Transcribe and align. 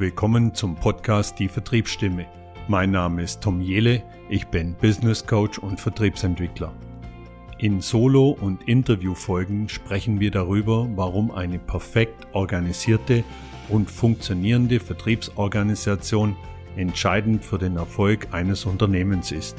willkommen 0.00 0.54
zum 0.54 0.76
Podcast 0.76 1.38
Die 1.38 1.48
Vertriebsstimme. 1.48 2.24
Mein 2.68 2.90
Name 2.90 3.22
ist 3.22 3.42
Tom 3.42 3.60
Jele, 3.60 4.02
ich 4.30 4.46
bin 4.46 4.74
Business 4.80 5.26
Coach 5.26 5.58
und 5.58 5.78
Vertriebsentwickler. 5.78 6.72
In 7.58 7.82
Solo- 7.82 8.30
und 8.40 8.66
Interviewfolgen 8.66 9.68
sprechen 9.68 10.18
wir 10.18 10.30
darüber, 10.30 10.88
warum 10.96 11.30
eine 11.30 11.58
perfekt 11.58 12.28
organisierte 12.32 13.24
und 13.68 13.90
funktionierende 13.90 14.80
Vertriebsorganisation 14.80 16.34
entscheidend 16.76 17.44
für 17.44 17.58
den 17.58 17.76
Erfolg 17.76 18.28
eines 18.32 18.64
Unternehmens 18.64 19.32
ist. 19.32 19.58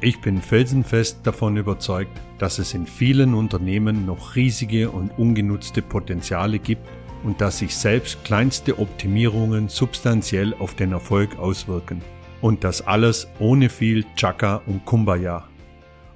Ich 0.00 0.20
bin 0.20 0.40
felsenfest 0.40 1.18
davon 1.24 1.56
überzeugt, 1.56 2.16
dass 2.38 2.60
es 2.60 2.74
in 2.74 2.86
vielen 2.86 3.34
Unternehmen 3.34 4.06
noch 4.06 4.36
riesige 4.36 4.88
und 4.88 5.10
ungenutzte 5.18 5.82
Potenziale 5.82 6.60
gibt, 6.60 6.88
und 7.24 7.40
dass 7.40 7.58
sich 7.58 7.74
selbst 7.74 8.24
kleinste 8.24 8.78
Optimierungen 8.78 9.68
substanziell 9.68 10.54
auf 10.54 10.74
den 10.74 10.92
Erfolg 10.92 11.38
auswirken. 11.38 12.02
Und 12.40 12.64
das 12.64 12.86
alles 12.86 13.28
ohne 13.38 13.68
viel 13.68 14.04
Chaka 14.16 14.62
und 14.66 14.84
Kumbaya. 14.84 15.48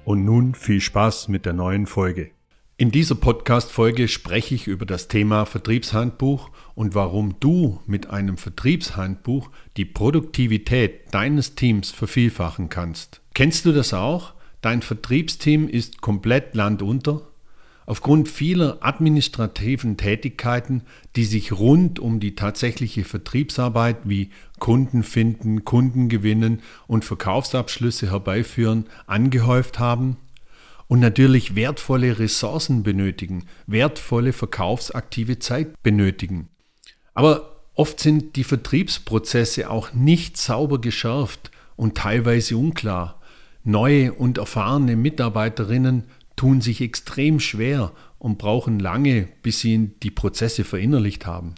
Und 0.03 0.25
nun 0.25 0.55
viel 0.55 0.81
Spaß 0.81 1.27
mit 1.27 1.45
der 1.45 1.53
neuen 1.53 1.85
Folge. 1.85 2.31
In 2.77 2.91
dieser 2.91 3.15
Podcast-Folge 3.15 4.09
spreche 4.09 4.53
ich 4.53 4.67
über 4.67 4.85
das 4.85 5.07
Thema 5.07 5.45
Vertriebshandbuch 5.45 6.49
und 6.73 6.93
warum 6.93 7.39
du 7.39 7.79
mit 7.85 8.09
einem 8.09 8.35
Vertriebshandbuch 8.37 9.49
die 9.77 9.85
Produktivität 9.85 11.13
deines 11.13 11.55
Teams 11.55 11.91
vervielfachen 11.91 12.67
kannst. 12.67 13.21
Kennst 13.33 13.65
du 13.65 13.71
das 13.71 13.93
auch? 13.93 14.33
Dein 14.59 14.81
Vertriebsteam 14.81 15.69
ist 15.69 16.01
komplett 16.01 16.53
landunter 16.53 17.21
Aufgrund 17.87 18.29
vieler 18.29 18.77
administrativen 18.81 19.95
Tätigkeiten, 19.95 20.81
die 21.15 21.25
sich 21.25 21.51
rund 21.51 21.99
um 21.99 22.19
die 22.19 22.33
tatsächliche 22.33 23.03
Vertriebsarbeit 23.03 23.97
wie 24.05 24.31
Kunden 24.59 25.03
finden, 25.03 25.65
Kunden 25.65 26.09
gewinnen 26.09 26.61
und 26.87 27.05
Verkaufsabschlüsse 27.05 28.09
herbeiführen, 28.09 28.85
angehäuft 29.05 29.77
haben 29.77 30.17
und 30.87 30.99
natürlich 30.99 31.55
wertvolle 31.55 32.17
Ressourcen 32.17 32.81
benötigen, 32.81 33.45
wertvolle 33.67 34.33
verkaufsaktive 34.33 35.37
Zeit 35.37 35.81
benötigen. 35.83 36.49
Aber 37.13 37.61
oft 37.75 37.99
sind 37.99 38.35
die 38.35 38.43
Vertriebsprozesse 38.43 39.69
auch 39.69 39.93
nicht 39.93 40.37
sauber 40.37 40.81
geschärft 40.81 41.51
und 41.75 41.95
teilweise 41.95 42.57
unklar. 42.57 43.21
Neue 43.63 44.13
und 44.13 44.37
erfahrene 44.37 44.95
Mitarbeiterinnen 44.95 46.03
tun 46.35 46.61
sich 46.61 46.81
extrem 46.81 47.39
schwer 47.39 47.93
und 48.17 48.37
brauchen 48.37 48.79
lange, 48.79 49.27
bis 49.41 49.59
sie 49.59 49.91
die 50.03 50.11
Prozesse 50.11 50.63
verinnerlicht 50.63 51.25
haben. 51.25 51.55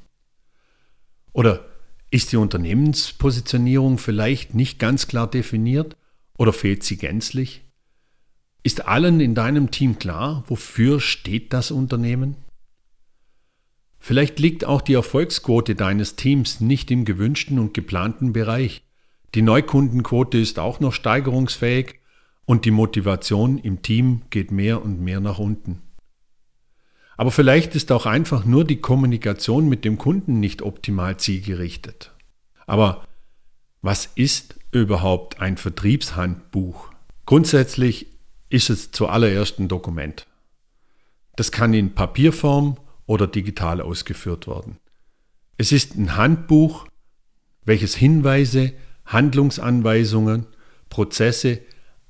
Oder 1.34 1.66
ist 2.10 2.32
die 2.32 2.38
Unternehmenspositionierung 2.38 3.98
vielleicht 3.98 4.54
nicht 4.54 4.80
ganz 4.80 5.08
klar 5.08 5.30
definiert 5.30 5.98
oder 6.38 6.54
fehlt 6.54 6.84
sie 6.84 6.98
gänzlich? 6.98 7.64
Ist 8.64 8.88
allen 8.88 9.20
in 9.20 9.36
deinem 9.36 9.72
Team 9.72 10.00
klar, 10.00 10.44
wofür 10.48 11.00
steht 11.00 11.54
das 11.54 11.72
Unternehmen? 11.72 12.36
Vielleicht 14.00 14.40
liegt 14.40 14.66
auch 14.66 14.82
die 14.82 14.94
Erfolgsquote 14.94 15.76
deines 15.76 16.16
Teams 16.16 16.60
nicht 16.62 16.92
im 16.92 17.04
gewünschten 17.04 17.60
und 17.60 17.74
geplanten 17.74 18.34
Bereich. 18.34 18.84
Die 19.36 19.42
Neukundenquote 19.42 20.38
ist 20.38 20.60
auch 20.60 20.80
noch 20.80 20.94
steigerungsfähig 20.94 22.00
und 22.48 22.64
die 22.64 22.72
Motivation 22.72 23.60
im 23.60 23.82
Team 23.82 24.22
geht 24.30 24.52
mehr 24.52 24.82
und 24.82 25.02
mehr 25.02 25.20
nach 25.20 25.38
unten. 25.38 25.82
Aber 27.18 27.30
vielleicht 27.30 27.76
ist 27.76 27.92
auch 27.92 28.06
einfach 28.06 28.46
nur 28.46 28.64
die 28.64 28.80
Kommunikation 28.80 29.68
mit 29.68 29.84
dem 29.84 29.98
Kunden 29.98 30.40
nicht 30.40 30.62
optimal 30.62 31.18
zielgerichtet. 31.18 32.14
Aber 32.66 33.06
was 33.82 34.06
ist 34.16 34.56
überhaupt 34.72 35.42
ein 35.42 35.58
Vertriebshandbuch? 35.58 36.90
Grundsätzlich 37.26 38.08
ist 38.50 38.70
es 38.70 38.92
zuallererst 38.92 39.60
ein 39.60 39.68
Dokument. 39.68 40.26
Das 41.36 41.52
kann 41.52 41.74
in 41.74 41.96
Papierform 41.96 42.78
oder 43.08 43.28
digital 43.28 43.82
ausgeführt 43.82 44.48
werden. 44.48 44.78
Es 45.58 45.74
ist 45.74 45.96
ein 45.96 46.16
Handbuch, 46.16 46.88
welches 47.66 47.96
Hinweise, 47.96 48.72
Handlungsanweisungen, 49.06 50.46
Prozesse, 50.90 51.60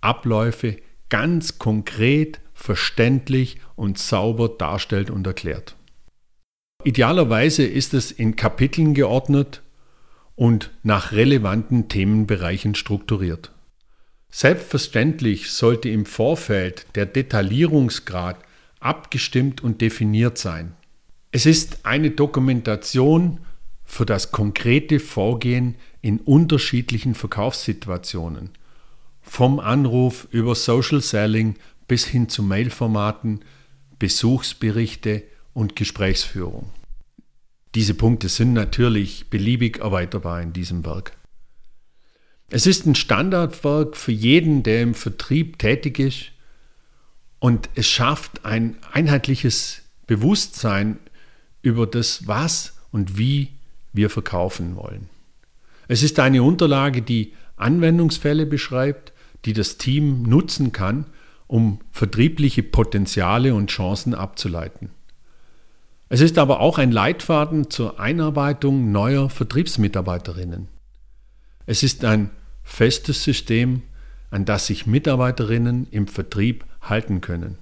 Abläufe 0.01 0.77
ganz 1.09 1.59
konkret, 1.59 2.39
verständlich 2.53 3.59
und 3.75 3.97
sauber 3.97 4.49
darstellt 4.49 5.09
und 5.09 5.25
erklärt. 5.27 5.75
Idealerweise 6.83 7.65
ist 7.65 7.93
es 7.93 8.11
in 8.11 8.35
Kapiteln 8.35 8.93
geordnet 8.93 9.61
und 10.35 10.71
nach 10.83 11.11
relevanten 11.11 11.89
Themenbereichen 11.89 12.75
strukturiert. 12.75 13.51
Selbstverständlich 14.29 15.51
sollte 15.51 15.89
im 15.89 16.05
Vorfeld 16.05 16.85
der 16.95 17.05
Detaillierungsgrad 17.05 18.37
abgestimmt 18.79 19.63
und 19.63 19.81
definiert 19.81 20.37
sein. 20.37 20.73
Es 21.31 21.45
ist 21.45 21.85
eine 21.85 22.11
Dokumentation 22.11 23.39
für 23.83 24.05
das 24.05 24.31
konkrete 24.31 24.99
Vorgehen 24.99 25.75
in 26.01 26.19
unterschiedlichen 26.19 27.15
Verkaufssituationen 27.15 28.51
vom 29.27 29.59
Anruf 29.59 30.27
über 30.31 30.55
Social 30.55 31.01
Selling 31.01 31.55
bis 31.87 32.05
hin 32.05 32.29
zu 32.29 32.41
Mailformaten, 32.41 33.41
Besuchsberichte 33.99 35.23
und 35.53 35.75
Gesprächsführung. 35.75 36.69
Diese 37.75 37.93
Punkte 37.93 38.29
sind 38.29 38.53
natürlich 38.53 39.29
beliebig 39.29 39.79
erweiterbar 39.79 40.41
in 40.41 40.53
diesem 40.53 40.85
Werk. 40.85 41.11
Es 42.49 42.65
ist 42.65 42.85
ein 42.85 42.95
Standardwerk 42.95 43.97
für 43.97 44.13
jeden, 44.13 44.63
der 44.63 44.81
im 44.81 44.95
Vertrieb 44.95 45.59
tätig 45.59 45.99
ist 45.99 46.31
und 47.39 47.69
es 47.75 47.87
schafft 47.87 48.45
ein 48.45 48.77
einheitliches 48.91 49.83
Bewusstsein 50.07 50.97
über 51.61 51.85
das, 51.85 52.25
was 52.25 52.77
und 52.91 53.17
wie 53.17 53.49
wir 53.91 54.09
verkaufen 54.09 54.77
wollen. 54.77 55.09
Es 55.89 56.03
ist 56.03 56.19
eine 56.19 56.43
Unterlage, 56.43 57.01
die 57.01 57.33
Anwendungsfälle 57.57 58.45
beschreibt, 58.45 59.11
die 59.45 59.53
das 59.53 59.77
Team 59.77 60.23
nutzen 60.23 60.71
kann, 60.71 61.05
um 61.47 61.79
vertriebliche 61.91 62.63
Potenziale 62.63 63.53
und 63.53 63.69
Chancen 63.69 64.13
abzuleiten. 64.13 64.89
Es 66.09 66.21
ist 66.21 66.37
aber 66.37 66.59
auch 66.59 66.77
ein 66.77 66.91
Leitfaden 66.91 67.69
zur 67.69 67.99
Einarbeitung 67.99 68.91
neuer 68.91 69.29
Vertriebsmitarbeiterinnen. 69.29 70.67
Es 71.65 71.83
ist 71.83 72.05
ein 72.05 72.29
festes 72.63 73.23
System, 73.23 73.81
an 74.29 74.45
das 74.45 74.67
sich 74.67 74.85
Mitarbeiterinnen 74.85 75.87
im 75.91 76.07
Vertrieb 76.07 76.65
halten 76.81 77.21
können. 77.21 77.57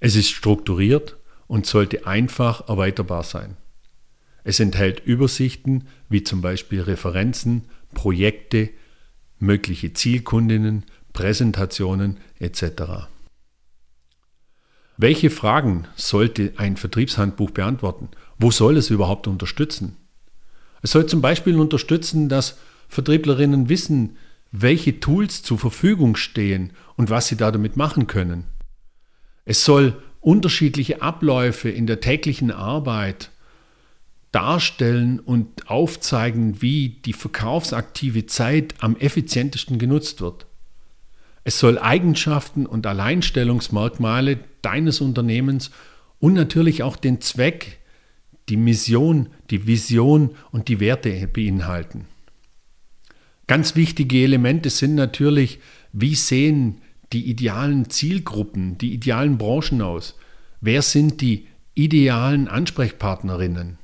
Es 0.00 0.16
ist 0.16 0.30
strukturiert 0.30 1.16
und 1.46 1.66
sollte 1.66 2.06
einfach 2.06 2.68
erweiterbar 2.68 3.22
sein. 3.22 3.56
Es 4.44 4.60
enthält 4.60 5.00
Übersichten 5.00 5.88
wie 6.08 6.22
zum 6.22 6.40
Beispiel 6.40 6.80
Referenzen, 6.80 7.64
Projekte, 7.94 8.70
mögliche 9.38 9.92
Zielkundinnen, 9.92 10.84
Präsentationen 11.12 12.18
etc. 12.38 13.08
Welche 14.96 15.30
Fragen 15.30 15.86
sollte 15.96 16.52
ein 16.56 16.76
Vertriebshandbuch 16.76 17.50
beantworten? 17.50 18.08
Wo 18.38 18.50
soll 18.50 18.76
es 18.76 18.90
überhaupt 18.90 19.26
unterstützen? 19.26 19.96
Es 20.82 20.90
soll 20.92 21.06
zum 21.06 21.20
Beispiel 21.20 21.58
unterstützen, 21.58 22.28
dass 22.28 22.58
Vertrieblerinnen 22.88 23.68
wissen, 23.68 24.16
welche 24.50 24.98
Tools 25.00 25.42
zur 25.42 25.58
Verfügung 25.58 26.16
stehen 26.16 26.72
und 26.96 27.10
was 27.10 27.28
sie 27.28 27.36
damit 27.36 27.76
machen 27.76 28.06
können. 28.06 28.44
Es 29.44 29.64
soll 29.64 30.02
unterschiedliche 30.20 31.02
Abläufe 31.02 31.68
in 31.68 31.86
der 31.86 32.00
täglichen 32.00 32.50
Arbeit 32.50 33.30
darstellen 34.32 35.20
und 35.20 35.70
aufzeigen, 35.70 36.60
wie 36.60 37.00
die 37.04 37.12
verkaufsaktive 37.12 38.26
Zeit 38.26 38.74
am 38.80 38.96
effizientesten 38.96 39.78
genutzt 39.78 40.20
wird. 40.20 40.46
Es 41.44 41.58
soll 41.58 41.78
Eigenschaften 41.78 42.66
und 42.66 42.86
Alleinstellungsmerkmale 42.86 44.38
deines 44.60 45.00
Unternehmens 45.00 45.70
und 46.18 46.34
natürlich 46.34 46.82
auch 46.82 46.96
den 46.96 47.20
Zweck, 47.20 47.78
die 48.48 48.56
Mission, 48.56 49.28
die 49.50 49.66
Vision 49.66 50.34
und 50.50 50.68
die 50.68 50.80
Werte 50.80 51.26
beinhalten. 51.28 52.06
Ganz 53.46 53.76
wichtige 53.76 54.24
Elemente 54.24 54.68
sind 54.68 54.94
natürlich, 54.94 55.58
wie 55.92 56.14
sehen 56.14 56.82
die 57.14 57.30
idealen 57.30 57.88
Zielgruppen, 57.88 58.76
die 58.76 58.92
idealen 58.92 59.38
Branchen 59.38 59.80
aus? 59.80 60.16
Wer 60.60 60.82
sind 60.82 61.22
die 61.22 61.46
idealen 61.74 62.48
Ansprechpartnerinnen? 62.48 63.78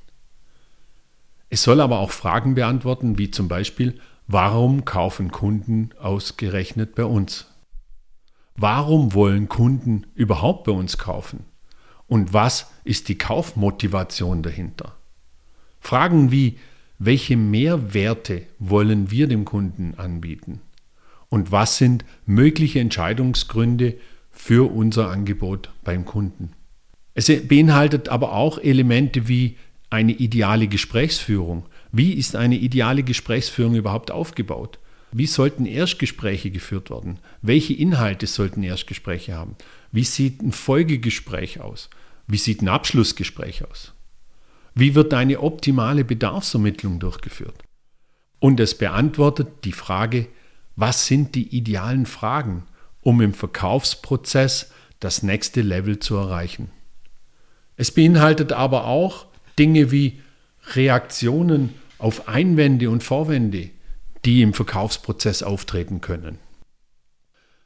Es 1.55 1.63
soll 1.63 1.81
aber 1.81 2.01
auch 2.01 2.11
Fragen 2.11 2.57
beantworten, 2.57 3.17
wie 3.17 3.31
zum 3.31 3.47
Beispiel, 3.47 4.01
warum 4.27 4.85
kaufen 4.85 5.31
Kunden 5.31 5.91
ausgerechnet 6.01 6.97
bei 6.97 7.05
uns? 7.05 7.47
Warum 8.57 9.15
wollen 9.15 9.49
Kunden 9.49 10.05
überhaupt 10.17 10.65
bei 10.65 10.73
uns 10.73 10.99
kaufen? 10.99 11.45
Und 12.09 12.33
was 12.33 12.73
ist 12.83 13.09
die 13.09 13.19
Kaufmotivation 13.19 14.43
dahinter? 14.43 14.97
Fragen 15.79 16.33
wie, 16.33 16.59
welche 16.99 17.37
Mehrwerte 17.37 18.43
wollen 18.59 19.13
wir 19.13 19.29
dem 19.29 19.45
Kunden 19.45 19.95
anbieten? 19.97 20.61
Und 21.29 21.53
was 21.53 21.79
sind 21.79 22.05
mögliche 22.27 22.81
Entscheidungsgründe 22.81 23.97
für 24.33 24.73
unser 24.73 25.09
Angebot 25.09 25.71
beim 25.85 26.05
Kunden? 26.05 26.51
Es 27.15 27.31
beinhaltet 27.47 28.09
aber 28.09 28.33
auch 28.33 28.59
Elemente 28.59 29.29
wie 29.29 29.57
eine 29.95 30.13
ideale 30.13 30.67
Gesprächsführung. 30.67 31.67
Wie 31.93 32.13
ist 32.15 32.35
eine 32.35 32.57
ideale 32.57 33.05
Gesprächsführung 33.05 33.77
überhaupt 33.77 34.11
aufgebaut? 34.11 34.81
Wie 35.13 35.27
sollten 35.27 35.67
Erstgespräche 35.67 36.51
geführt 36.51 36.91
werden? 36.91 37.21
Welche 37.41 37.75
Inhalte 37.75 38.27
sollten 38.27 38.65
Erstgespräche 38.65 39.35
haben? 39.35 39.55
Wie 39.93 40.03
sieht 40.03 40.43
ein 40.43 40.51
Folgegespräch 40.51 41.61
aus? 41.61 41.89
Wie 42.27 42.39
sieht 42.39 42.61
ein 42.61 42.69
Abschlussgespräch 42.69 43.65
aus? 43.71 43.93
Wie 44.75 44.97
wird 44.97 45.15
eine 45.15 45.41
optimale 45.41 46.05
Bedarfsermittlung 46.05 46.99
durchgeführt? 46.99 47.63
Und 48.41 48.59
es 48.59 48.77
beantwortet 48.77 49.65
die 49.65 49.73
Frage, 49.73 50.27
was 50.75 51.07
sind 51.07 51.37
die 51.37 51.57
idealen 51.57 52.07
Fragen, 52.07 52.65
um 53.01 53.21
im 53.21 53.33
Verkaufsprozess 53.33 54.73
das 54.99 55.23
nächste 55.23 55.63
Level 55.63 56.01
zu 56.01 56.17
erreichen? 56.17 56.73
Es 57.77 57.93
beinhaltet 57.93 58.53
aber 58.53 58.87
auch 58.87 59.27
Dinge 59.59 59.91
wie 59.91 60.21
Reaktionen 60.75 61.75
auf 61.99 62.29
Einwände 62.29 62.91
und 62.91 63.03
Vorwände, 63.03 63.71
die 64.25 64.43
im 64.43 64.55
Verkaufsprozess 64.55 65.43
auftreten 65.43 66.01
können. 66.01 66.39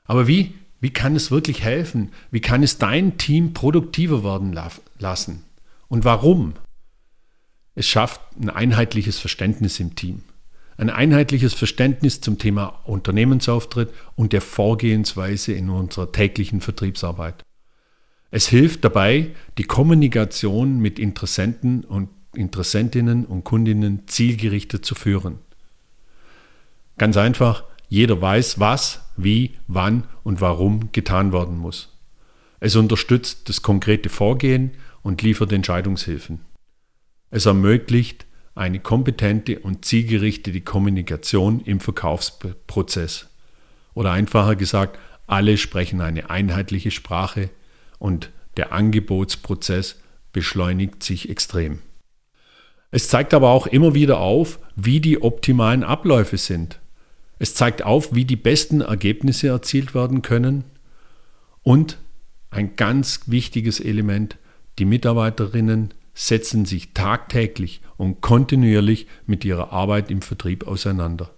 Aber 0.04 0.26
wie, 0.26 0.54
wie 0.80 0.90
kann 0.90 1.16
es 1.16 1.30
wirklich 1.30 1.62
helfen? 1.62 2.12
Wie 2.30 2.40
kann 2.40 2.62
es 2.62 2.78
dein 2.78 3.18
Team 3.18 3.52
produktiver 3.52 4.24
werden 4.24 4.58
lassen? 4.98 5.44
Und 5.88 6.04
warum? 6.04 6.54
Es 7.74 7.86
schafft 7.86 8.20
ein 8.40 8.50
einheitliches 8.50 9.18
Verständnis 9.18 9.80
im 9.80 9.94
Team. 9.94 10.22
Ein 10.76 10.90
einheitliches 10.90 11.54
Verständnis 11.54 12.20
zum 12.20 12.38
Thema 12.38 12.80
Unternehmensauftritt 12.84 13.92
und 14.14 14.32
der 14.32 14.40
Vorgehensweise 14.40 15.52
in 15.52 15.70
unserer 15.70 16.12
täglichen 16.12 16.60
Vertriebsarbeit. 16.60 17.44
Es 18.30 18.48
hilft 18.48 18.84
dabei, 18.84 19.30
die 19.56 19.64
Kommunikation 19.64 20.78
mit 20.80 20.98
Interessenten 20.98 21.84
und 21.84 22.10
Interessentinnen 22.34 23.24
und 23.24 23.44
Kundinnen 23.44 24.06
zielgerichtet 24.06 24.84
zu 24.84 24.94
führen. 24.94 25.38
Ganz 26.98 27.16
einfach, 27.16 27.64
jeder 27.88 28.20
weiß, 28.20 28.60
was, 28.60 29.08
wie, 29.16 29.54
wann 29.66 30.04
und 30.24 30.40
warum 30.40 30.92
getan 30.92 31.32
werden 31.32 31.56
muss. 31.56 31.96
Es 32.60 32.76
unterstützt 32.76 33.48
das 33.48 33.62
konkrete 33.62 34.08
Vorgehen 34.08 34.72
und 35.02 35.22
liefert 35.22 35.52
Entscheidungshilfen. 35.52 36.40
Es 37.30 37.46
ermöglicht 37.46 38.26
eine 38.54 38.80
kompetente 38.80 39.60
und 39.60 39.84
zielgerichtete 39.84 40.60
Kommunikation 40.60 41.60
im 41.60 41.80
Verkaufsprozess. 41.80 43.28
Oder 43.94 44.10
einfacher 44.10 44.56
gesagt, 44.56 44.98
alle 45.26 45.56
sprechen 45.56 46.00
eine 46.00 46.30
einheitliche 46.30 46.90
Sprache 46.90 47.50
und 47.98 48.30
der 48.56 48.72
Angebotsprozess 48.72 49.96
beschleunigt 50.32 51.02
sich 51.02 51.28
extrem. 51.28 51.80
Es 52.90 53.08
zeigt 53.08 53.34
aber 53.34 53.50
auch 53.50 53.66
immer 53.66 53.94
wieder 53.94 54.18
auf, 54.18 54.58
wie 54.76 55.00
die 55.00 55.22
optimalen 55.22 55.84
Abläufe 55.84 56.38
sind. 56.38 56.80
Es 57.38 57.54
zeigt 57.54 57.82
auf, 57.84 58.14
wie 58.14 58.24
die 58.24 58.36
besten 58.36 58.80
Ergebnisse 58.80 59.48
erzielt 59.48 59.94
werden 59.94 60.22
können 60.22 60.64
und 61.62 61.98
ein 62.50 62.76
ganz 62.76 63.22
wichtiges 63.26 63.78
Element, 63.78 64.38
die 64.78 64.86
Mitarbeiterinnen 64.86 65.92
setzen 66.14 66.64
sich 66.64 66.94
tagtäglich 66.94 67.80
und 67.96 68.20
kontinuierlich 68.20 69.06
mit 69.26 69.44
ihrer 69.44 69.72
Arbeit 69.72 70.10
im 70.10 70.22
Vertrieb 70.22 70.66
auseinander. 70.66 71.30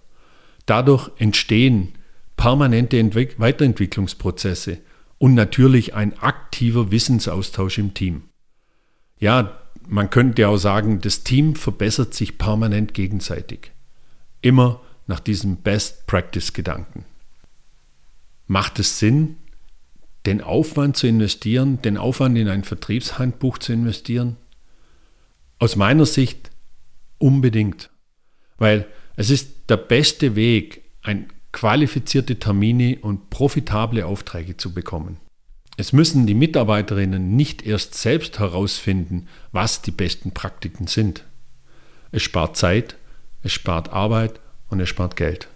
Dadurch 0.65 1.11
entstehen 1.17 1.89
permanente 2.37 2.97
Entwick 2.97 3.39
Weiterentwicklungsprozesse 3.39 4.77
und 5.21 5.35
natürlich 5.35 5.93
ein 5.93 6.17
aktiver 6.17 6.89
Wissensaustausch 6.89 7.77
im 7.77 7.93
Team. 7.93 8.23
Ja, 9.19 9.61
man 9.87 10.09
könnte 10.09 10.47
auch 10.47 10.57
sagen, 10.57 10.99
das 10.99 11.23
Team 11.23 11.55
verbessert 11.55 12.15
sich 12.15 12.39
permanent 12.39 12.95
gegenseitig. 12.95 13.71
Immer 14.41 14.81
nach 15.05 15.19
diesem 15.19 15.57
Best 15.57 16.07
Practice 16.07 16.53
Gedanken. 16.53 17.05
Macht 18.47 18.79
es 18.79 18.97
Sinn, 18.97 19.35
den 20.25 20.41
Aufwand 20.41 20.97
zu 20.97 21.05
investieren, 21.05 21.79
den 21.83 21.97
Aufwand 21.97 22.35
in 22.35 22.47
ein 22.47 22.63
Vertriebshandbuch 22.63 23.59
zu 23.59 23.73
investieren? 23.73 24.37
Aus 25.59 25.75
meiner 25.75 26.07
Sicht 26.07 26.49
unbedingt, 27.19 27.91
weil 28.57 28.87
es 29.15 29.29
ist 29.29 29.69
der 29.69 29.77
beste 29.77 30.35
Weg, 30.35 30.81
ein 31.03 31.27
qualifizierte 31.51 32.39
Termine 32.39 32.99
und 33.01 33.29
profitable 33.29 34.05
Aufträge 34.05 34.57
zu 34.57 34.73
bekommen. 34.73 35.17
Es 35.77 35.93
müssen 35.93 36.27
die 36.27 36.33
Mitarbeiterinnen 36.33 37.35
nicht 37.35 37.65
erst 37.65 37.95
selbst 37.95 38.39
herausfinden, 38.39 39.27
was 39.51 39.81
die 39.81 39.91
besten 39.91 40.31
Praktiken 40.31 40.87
sind. 40.87 41.25
Es 42.11 42.23
spart 42.23 42.57
Zeit, 42.57 42.97
es 43.41 43.53
spart 43.53 43.89
Arbeit 43.89 44.39
und 44.69 44.79
es 44.79 44.89
spart 44.89 45.15
Geld. 45.15 45.47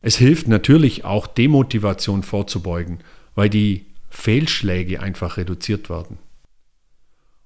Es 0.00 0.16
hilft 0.16 0.48
natürlich 0.48 1.04
auch 1.04 1.26
Demotivation 1.26 2.22
vorzubeugen, 2.22 2.98
weil 3.34 3.50
die 3.50 3.86
Fehlschläge 4.10 5.00
einfach 5.00 5.36
reduziert 5.36 5.90
werden. 5.90 6.18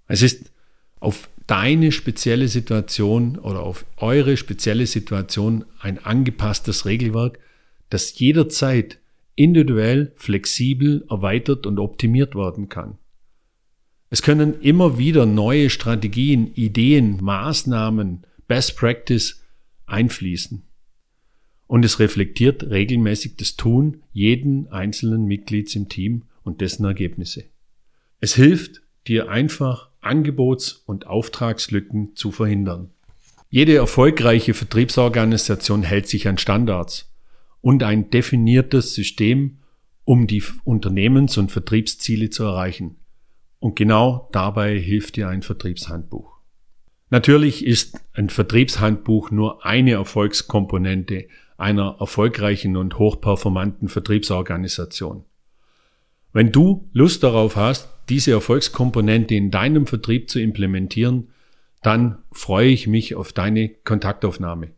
Es 0.07 0.23
ist 0.23 0.51
auf 1.01 1.29
deine 1.49 1.91
spezielle 1.93 2.47
Situation 2.47 3.39
oder 3.39 3.63
auf 3.63 3.85
eure 3.97 4.37
spezielle 4.37 4.87
Situation 4.87 5.65
ein 5.81 5.99
angepasstes 5.99 6.85
Regelwerk, 6.85 7.41
das 7.91 8.17
jederzeit 8.19 8.99
individuell, 9.35 10.13
flexibel, 10.17 11.05
erweitert 11.11 11.67
und 11.67 11.79
optimiert 11.79 12.35
werden 12.35 12.69
kann. 12.69 12.99
Es 14.11 14.23
können 14.23 14.61
immer 14.61 14.99
wieder 14.99 15.27
neue 15.27 15.71
Strategien, 15.71 16.53
Ideen, 16.55 17.19
Maßnahmen, 17.23 18.27
Best 18.47 18.77
Practice 18.77 19.43
einfließen. 19.87 20.63
Und 21.67 21.85
es 21.85 21.99
reflektiert 21.99 22.65
regelmäßig 22.65 23.37
das 23.37 23.57
Tun 23.57 24.03
jeden 24.13 24.69
einzelnen 24.69 25.25
Mitglieds 25.25 25.75
im 25.77 25.89
Team 25.89 26.25
und 26.43 26.61
dessen 26.61 26.85
Ergebnisse. 26.85 27.45
Es 28.21 28.35
hilft 28.35 28.83
dir 29.07 29.29
einfach, 29.29 29.88
Angebots- 30.01 30.83
und 30.87 31.07
Auftragslücken 31.07 32.15
zu 32.15 32.31
verhindern. 32.31 32.91
Jede 33.51 33.77
erfolgreiche 33.77 34.55
Vertriebsorganisation 34.55 35.83
hält 35.83 36.07
sich 36.07 36.29
an 36.29 36.39
Standards 36.39 37.11
und 37.61 37.83
ein 37.83 38.11
definiertes 38.11 38.95
System, 38.95 39.59
um 40.05 40.27
die 40.27 40.43
Unternehmens- 40.65 41.39
und 41.39 41.51
Vertriebsziele 41.51 42.31
zu 42.31 42.45
erreichen. 42.45 42.97
Und 43.59 43.77
genau 43.77 44.29
dabei 44.33 44.79
hilft 44.79 45.17
dir 45.17 45.29
ein 45.29 45.43
Vertriebshandbuch. 45.43 46.39
Natürlich 47.11 47.65
ist 47.65 47.99
ein 48.13 48.29
Vertriebshandbuch 48.29 49.31
nur 49.31 49.65
eine 49.65 49.93
Erfolgskomponente 49.93 51.29
einer 51.57 51.97
erfolgreichen 51.99 52.77
und 52.77 52.99
hochperformanten 52.99 53.89
Vertriebsorganisation. 53.89 55.25
Wenn 56.33 56.53
du 56.53 56.89
Lust 56.93 57.23
darauf 57.23 57.57
hast, 57.57 57.89
diese 58.09 58.33
Erfolgskomponente 58.33 59.35
in 59.35 59.51
deinem 59.51 59.87
Vertrieb 59.87 60.31
zu 60.31 60.41
implementieren, 60.41 61.29
dann 61.83 62.19
freue 62.33 62.69
ich 62.69 62.87
mich 62.87 63.15
auf 63.15 63.33
deine 63.33 63.69
Kontaktaufnahme. 63.69 64.73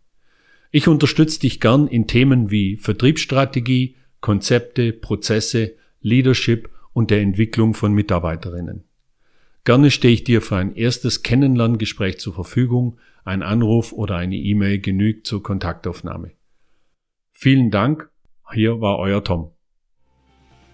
Ich 0.71 0.87
unterstütze 0.87 1.41
dich 1.41 1.61
gern 1.61 1.89
in 1.89 2.07
Themen 2.07 2.51
wie 2.51 2.77
Vertriebsstrategie, 2.77 3.97
Konzepte, 4.21 4.93
Prozesse, 4.93 5.75
Leadership 6.01 6.71
und 6.93 7.11
der 7.11 7.21
Entwicklung 7.21 7.75
von 7.75 7.93
Mitarbeiterinnen. 7.93 8.85
Gerne 9.65 9.91
stehe 9.91 10.15
ich 10.15 10.25
dir 10.25 10.43
für 10.43 10.57
ein 10.57 10.75
erstes 10.75 11.23
Kennenlerngespräch 11.23 12.19
zur 12.19 12.35
Verfügung. 12.35 12.99
Ein 13.25 13.43
Anruf 13.43 13.93
oder 13.93 14.17
eine 14.17 14.37
E-Mail 14.37 14.81
genügt 14.81 15.27
zur 15.27 15.43
Kontaktaufnahme. 15.43 16.33
Vielen 17.31 17.71
Dank. 17.71 18.11
Hier 18.53 18.81
war 18.81 18.99
euer 18.99 19.23
Tom. 19.23 19.53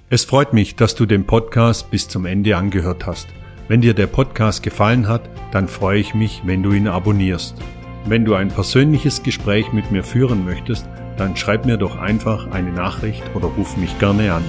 Es 0.08 0.24
freut 0.24 0.52
mich, 0.52 0.76
dass 0.76 0.94
du 0.94 1.04
den 1.04 1.26
Podcast 1.26 1.90
bis 1.90 2.06
zum 2.06 2.26
Ende 2.26 2.56
angehört 2.56 3.06
hast. 3.06 3.26
Wenn 3.66 3.80
dir 3.80 3.92
der 3.92 4.06
Podcast 4.06 4.62
gefallen 4.62 5.08
hat, 5.08 5.28
dann 5.50 5.66
freue 5.66 5.98
ich 5.98 6.14
mich, 6.14 6.42
wenn 6.44 6.62
du 6.62 6.70
ihn 6.70 6.86
abonnierst. 6.86 7.56
Wenn 8.04 8.24
du 8.24 8.34
ein 8.34 8.46
persönliches 8.46 9.24
Gespräch 9.24 9.72
mit 9.72 9.90
mir 9.90 10.04
führen 10.04 10.44
möchtest, 10.44 10.88
dann 11.16 11.36
schreib 11.36 11.66
mir 11.66 11.76
doch 11.76 11.96
einfach 11.96 12.52
eine 12.52 12.70
Nachricht 12.70 13.24
oder 13.34 13.46
ruf 13.46 13.76
mich 13.76 13.98
gerne 13.98 14.32
an. 14.32 14.44